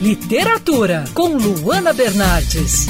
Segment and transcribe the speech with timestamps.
[0.00, 2.86] Literatura, com Luana Bernardes.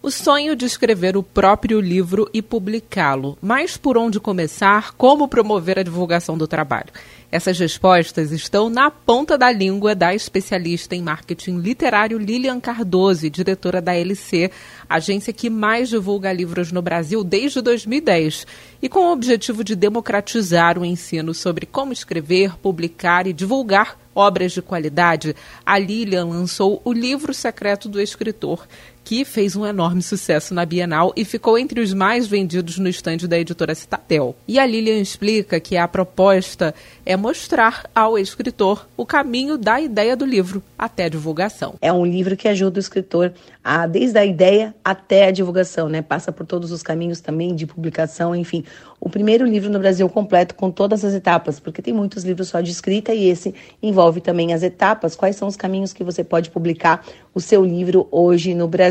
[0.00, 5.76] O sonho de escrever o próprio livro e publicá-lo, mas por onde começar, como promover
[5.76, 6.92] a divulgação do trabalho?
[7.32, 13.82] Essas respostas estão na ponta da língua da especialista em marketing literário Lilian Cardoso, diretora
[13.82, 14.52] da LC,
[14.88, 18.46] agência que mais divulga livros no Brasil desde 2010,
[18.80, 24.52] e com o objetivo de democratizar o ensino sobre como escrever, publicar e divulgar obras
[24.52, 25.34] de qualidade,
[25.64, 28.66] a Lilian lançou o livro secreto do escritor,
[29.04, 33.26] que fez um enorme sucesso na Bienal e ficou entre os mais vendidos no estande
[33.26, 34.36] da editora Citatel.
[34.46, 36.74] E a Lilian explica que a proposta
[37.04, 41.74] é mostrar ao escritor o caminho da ideia do livro até a divulgação.
[41.80, 43.32] É um livro que ajuda o escritor
[43.62, 46.00] a, desde a ideia até a divulgação, né?
[46.00, 48.64] Passa por todos os caminhos também de publicação, enfim.
[48.98, 52.60] O primeiro livro no Brasil completo com todas as etapas, porque tem muitos livros só
[52.60, 55.16] de escrita e esse envolve também as etapas.
[55.16, 58.89] Quais são os caminhos que você pode publicar o seu livro hoje no Brasil,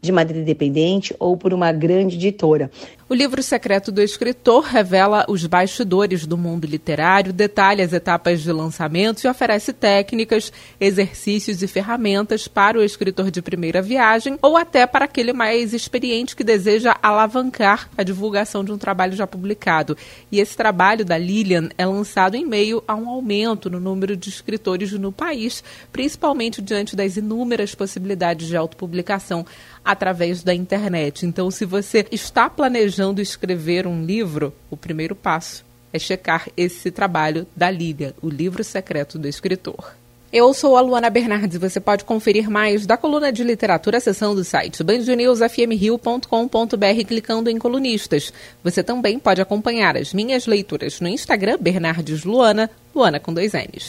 [0.00, 2.70] de maneira independente ou por uma grande editora?
[3.10, 8.52] O livro secreto do escritor revela os bastidores do mundo literário, detalha as etapas de
[8.52, 14.86] lançamento e oferece técnicas, exercícios e ferramentas para o escritor de primeira viagem ou até
[14.86, 19.96] para aquele mais experiente que deseja alavancar a divulgação de um trabalho já publicado.
[20.30, 24.28] E esse trabalho da Lilian é lançado em meio a um aumento no número de
[24.28, 29.46] escritores no país, principalmente diante das inúmeras possibilidades de autopublicação
[29.82, 31.24] através da internet.
[31.24, 32.50] Então, se você está
[32.98, 38.64] planejando escrever um livro, o primeiro passo é checar esse trabalho da Lília, o livro
[38.64, 39.94] secreto do escritor.
[40.32, 44.40] Eu sou a Luana Bernardes e você pode conferir mais da coluna de literatura acessando
[44.40, 48.32] o site bandnewsfmrio.com.br clicando em colunistas.
[48.62, 53.88] Você também pode acompanhar as minhas leituras no Instagram Bernardes Luana, Luana com dois N's.